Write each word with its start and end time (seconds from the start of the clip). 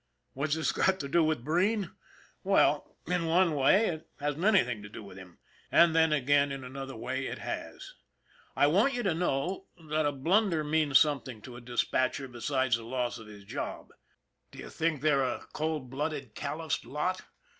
What's 0.33 0.55
this 0.55 0.71
got 0.71 0.99
to 1.01 1.07
do 1.07 1.23
with 1.23 1.43
Breen? 1.43 1.91
Well, 2.43 2.97
in 3.05 3.27
one 3.27 3.53
way, 3.53 3.85
it 3.85 4.09
hasn't 4.19 4.45
anything 4.45 4.81
to 4.81 4.89
do 4.89 5.03
with 5.03 5.15
him; 5.15 5.37
and, 5.71 5.95
then 5.95 6.11
again, 6.11 6.51
in 6.51 6.63
another 6.63 6.95
way, 6.95 7.27
it 7.27 7.37
has. 7.37 7.93
I 8.55 8.65
want 8.65 8.95
you 8.95 9.03
to 9.03 9.13
know 9.13 9.67
that 9.79 10.07
a 10.07 10.11
blunder 10.11 10.63
means 10.63 10.97
something 10.97 11.39
to 11.43 11.55
a 11.55 11.61
dispatcher 11.61 12.27
be 12.27 12.41
sides 12.41 12.77
the 12.77 12.83
loss 12.83 13.19
of 13.19 13.27
his 13.27 13.43
job. 13.45 13.91
Do 14.49 14.57
you 14.57 14.71
think 14.71 15.01
they're 15.01 15.21
a 15.21 15.45
cold 15.53 15.91
blooded, 15.91 16.33
calloused 16.33 16.83
lot? 16.83 17.21